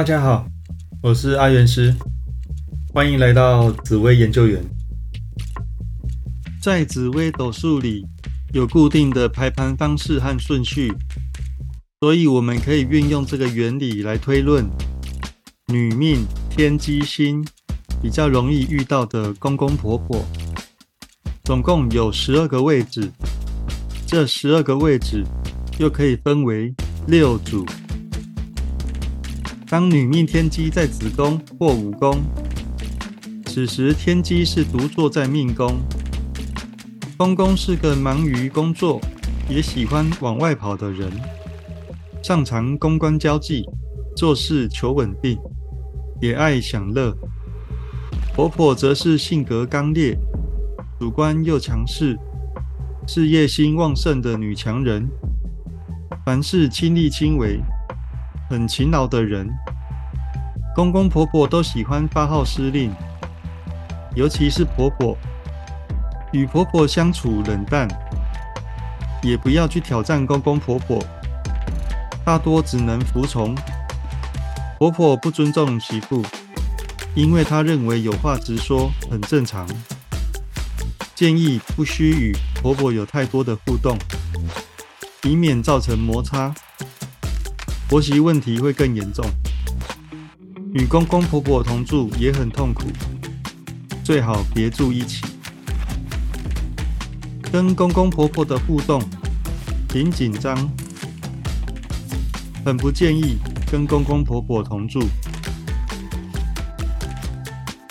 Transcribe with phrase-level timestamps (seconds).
[0.00, 0.46] 大家好，
[1.02, 1.94] 我是阿元师，
[2.94, 4.64] 欢迎来到紫薇研究员。
[6.58, 8.06] 在紫微斗数里
[8.54, 10.90] 有固定的排盘方式和顺序，
[12.00, 14.64] 所以我们可以运用这个原理来推论
[15.70, 17.46] 女命天机星
[18.00, 20.24] 比较容易遇到的公公婆婆。
[21.44, 23.12] 总共有十二个位置，
[24.06, 25.22] 这十二个位置
[25.78, 26.74] 又可以分为
[27.06, 27.66] 六组。
[29.70, 32.20] 当女命天机在子宫或五宫，
[33.46, 35.76] 此时天机是独坐在命宫。
[37.16, 39.00] 公公是个忙于工作，
[39.48, 41.08] 也喜欢往外跑的人，
[42.20, 43.64] 擅长公关交际，
[44.16, 45.38] 做事求稳定，
[46.20, 47.16] 也爱享乐。
[48.34, 50.18] 婆婆则是性格刚烈，
[50.98, 52.18] 主观又强势，
[53.06, 55.08] 事业心旺盛的女强人，
[56.26, 57.60] 凡事亲力亲为，
[58.50, 59.48] 很勤劳的人。
[60.74, 62.92] 公公婆婆都喜欢发号施令，
[64.16, 65.16] 尤其是婆婆。
[66.32, 67.86] 与婆婆相处冷淡，
[69.22, 71.00] 也不要去挑战公公婆婆，
[72.24, 73.54] 大多只能服从。
[74.78, 76.24] 婆婆不尊重媳妇，
[77.14, 79.64] 因为她认为有话直说很正常。
[81.14, 83.96] 建议不需与婆婆有太多的互动，
[85.22, 86.52] 以免造成摩擦，
[87.90, 89.26] 婆媳问题会更严重。
[90.74, 92.84] 与公公婆婆同住也很痛苦，
[94.04, 95.24] 最好别住一起。
[97.50, 99.02] 跟公公婆婆的互动
[99.88, 100.56] 挺紧张，
[102.64, 103.38] 很不建议
[103.72, 105.00] 跟公公婆婆同住。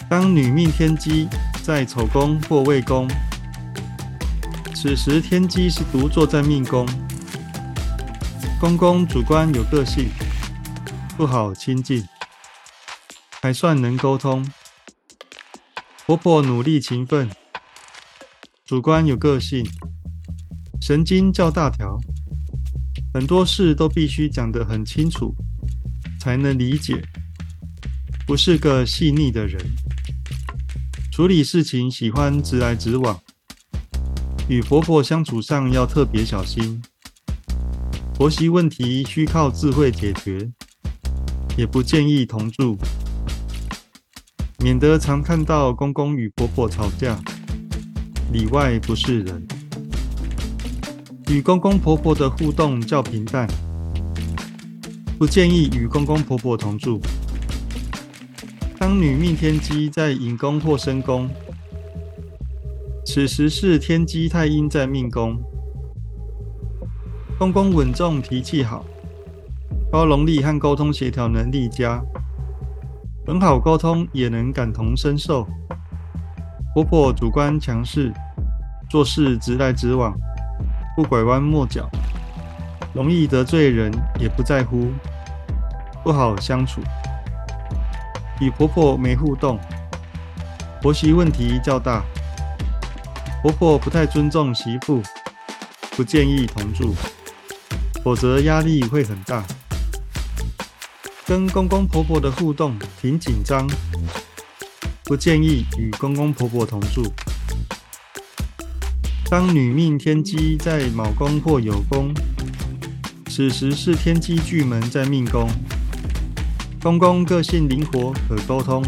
[0.10, 1.28] 当女命天机
[1.62, 3.06] 在丑宫或未宫，
[4.74, 6.88] 此时天机是独坐在命宫，
[8.60, 10.10] 公公主观有个性，
[11.16, 12.06] 不好亲近，
[13.42, 14.46] 还算能沟通。
[16.06, 17.30] 婆婆努力勤奋。
[18.66, 19.66] 主观有个性，
[20.82, 21.98] 神经较大条，
[23.14, 25.34] 很多事都必须讲得很清楚，
[26.20, 27.02] 才能理解。
[28.28, 29.58] 不是个细腻的人，
[31.14, 33.18] 处理事情喜欢直来直往，
[34.50, 36.84] 与婆婆相处上要特别小心。
[38.20, 40.46] 婆媳问题需靠智慧解决，
[41.58, 42.78] 也不建议同住，
[44.58, 47.18] 免得常看到公公与婆婆吵架。
[48.34, 49.48] 里外不是人，
[51.30, 53.48] 与公公婆婆的互动较平淡，
[55.18, 57.00] 不建议与公公婆婆同住。
[58.78, 61.30] 当女命天机在寅宫或申宫，
[63.06, 65.42] 此时是天机太阴在命宫，
[67.40, 68.84] 公公稳重，脾气好，
[69.90, 72.04] 包容力和沟通协调能力佳，
[73.26, 75.48] 很好沟通，也能感同身受。
[76.74, 78.12] 婆婆主观强势，
[78.90, 80.14] 做事直来直往，
[80.98, 81.90] 不拐弯抹角，
[82.94, 83.90] 容易得罪人，
[84.20, 84.92] 也不在乎，
[86.04, 86.82] 不好相处。
[88.42, 89.58] 与婆婆没互动，
[90.82, 92.04] 婆媳问题较大。
[93.42, 95.02] 婆婆不太尊重媳妇，
[95.92, 96.94] 不建议同住，
[98.04, 99.46] 否则压力会很大。
[101.26, 103.70] 跟公公婆婆的互动挺紧张。
[105.04, 107.04] 不建议与公公婆婆同住。
[109.30, 112.14] 当女命天机在卯宫或酉宫，
[113.28, 115.50] 此时是天机巨门在命宫。
[116.82, 118.84] 公公个性灵活，可沟通，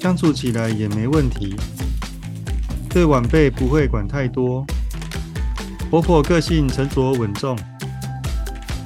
[0.00, 1.54] 相处起来也没问题。
[2.88, 4.64] 对晚辈不会管太多。
[5.90, 7.58] 婆婆个性沉着稳重，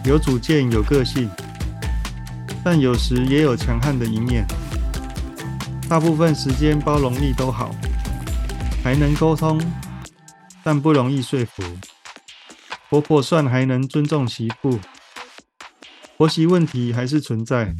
[0.04, 1.30] 有主见有个性，
[2.64, 4.44] 但有时也有强悍的一面。
[5.88, 7.72] 大部分时间包容力都好，
[8.82, 9.60] 还能沟通，
[10.64, 11.62] 但不容易说服。
[12.88, 14.78] 婆婆算还能尊重媳妇，
[16.16, 17.72] 婆媳问题还是存在，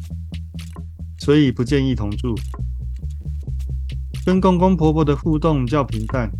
[1.19, 2.33] 所以不建议同住。
[4.25, 6.31] 跟公公婆婆的互动较平淡，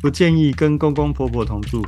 [0.00, 1.86] 不建议跟公公婆婆同住。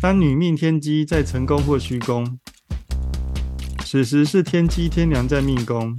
[0.00, 2.38] 当女命天机在成功或虚宫。
[3.84, 5.96] 此时是天机天梁在命宫，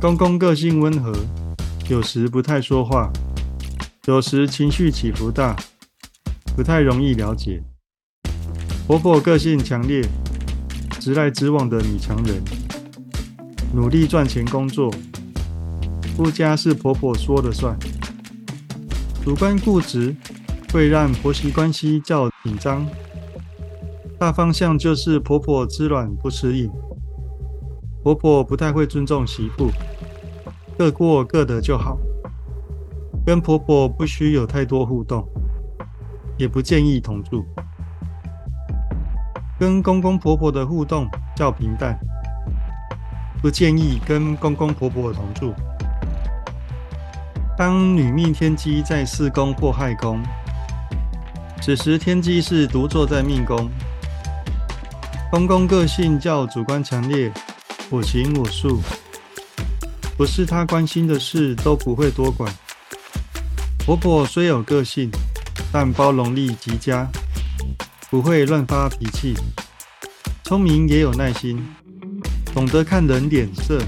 [0.00, 1.12] 公公个性温和，
[1.88, 3.10] 有时不太说话，
[4.04, 5.56] 有时情绪起伏大，
[6.54, 7.62] 不太容易了解。
[8.86, 10.00] 婆婆个性强烈，
[11.00, 12.40] 直来直往的女强人，
[13.74, 14.94] 努力赚钱工作，
[16.16, 17.76] 夫家是婆婆说了算，
[19.24, 20.14] 主观固执，
[20.72, 22.86] 会让婆媳关系较紧张。
[24.20, 26.70] 大方向就是婆婆吃软不吃硬，
[28.04, 29.68] 婆婆不太会尊重媳妇，
[30.78, 31.98] 各过各的就好，
[33.26, 35.26] 跟婆婆不需有太多互动，
[36.38, 37.44] 也不建议同住。
[39.58, 41.98] 跟公公婆婆的互动较平淡，
[43.42, 45.52] 不建议跟公公婆婆同住。
[47.58, 50.22] 当女命天机在四宫或亥宫，
[51.60, 53.70] 此时天机是独坐在命宫。
[55.30, 57.32] 公公个性较主观强烈，
[57.90, 58.80] 我行我素，
[60.16, 62.52] 不是他关心的事都不会多管。
[63.84, 65.10] 婆婆虽有个性，
[65.72, 67.08] 但包容力极佳。
[68.08, 69.34] 不会乱发脾气，
[70.44, 71.60] 聪明也有耐心，
[72.54, 73.82] 懂得看人脸色，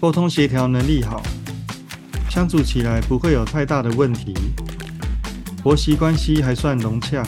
[0.00, 1.22] 沟通协调能力好，
[2.28, 4.34] 相处起来不会有太大的问题。
[5.66, 7.26] 婆媳关系还算融洽，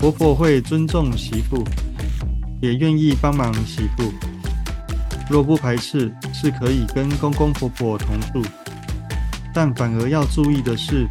[0.00, 1.64] 婆婆会尊重媳妇，
[2.60, 4.12] 也愿意帮忙媳妇。
[5.30, 8.44] 若不排斥，是可以跟公公婆婆同住，
[9.54, 11.06] 但反而要注意的是，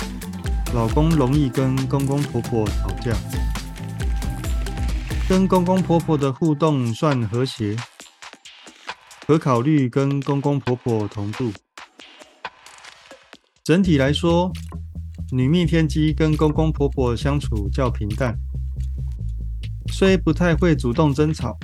[0.74, 3.16] 老公容易跟公公婆婆吵架。
[5.30, 7.78] 跟公公婆婆的互动算和谐，
[9.26, 11.54] 可考虑跟公公婆婆同住。
[13.64, 14.52] 整体来说，
[15.32, 18.36] 女命天机跟公公婆婆相处较平淡，
[19.92, 21.56] 虽不太会主动争吵，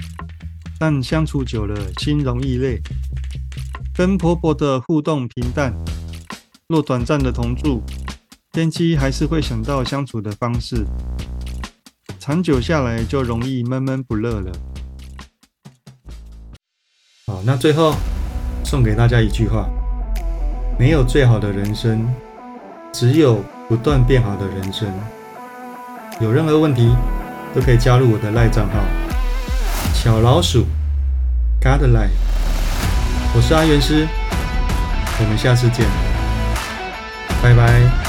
[0.79, 2.79] 但相处久了心容易累。
[3.93, 5.73] 跟婆婆的互动平淡，
[6.67, 7.81] 若短暂的同住，
[8.51, 10.85] 天机还是会想到相处的方式。
[12.19, 14.51] 长久下来就容易闷闷不乐了。
[17.25, 17.95] 好，那最后
[18.63, 19.67] 送给大家一句话：
[20.77, 22.07] 没有最好的人生，
[22.91, 24.87] 只有不断变好的人生。
[26.19, 26.95] 有任何问题
[27.53, 28.79] 都可以加入我的赖账号
[29.93, 30.65] 小老鼠
[31.61, 32.09] Godlife，
[33.35, 34.07] 我是阿元师，
[35.19, 35.85] 我们下次见，
[37.41, 38.04] 拜拜。